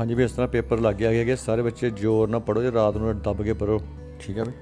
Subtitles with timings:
[0.00, 2.96] ਹਾਂਜੀ ਵੀ ਇਸ ਤਰ੍ਹਾਂ ਪੇਪਰ ਲੱਗ ਗਿਆ ਕਿ ਸਾਰੇ ਬੱਚੇ ਜ਼ੋਰ ਨਾਲ ਪੜੋ ਤੇ ਰਾਤ
[2.96, 3.78] ਨੂੰ ਦੱਬ ਕੇ ਪੜੋ
[4.20, 4.52] ਠੀਕ ਹੈ ਵੀ